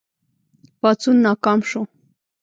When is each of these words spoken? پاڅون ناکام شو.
پاڅون 0.79 1.17
ناکام 1.25 1.59
شو. 1.69 1.81